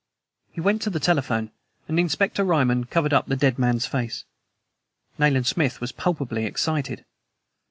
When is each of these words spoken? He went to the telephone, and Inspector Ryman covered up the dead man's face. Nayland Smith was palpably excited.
He 0.51 0.59
went 0.59 0.81
to 0.81 0.89
the 0.89 0.99
telephone, 0.99 1.51
and 1.87 1.99
Inspector 1.99 2.43
Ryman 2.43 2.85
covered 2.85 3.13
up 3.13 3.27
the 3.27 3.35
dead 3.35 3.59
man's 3.59 3.85
face. 3.85 4.25
Nayland 5.19 5.45
Smith 5.45 5.79
was 5.79 5.91
palpably 5.91 6.43
excited. 6.47 7.05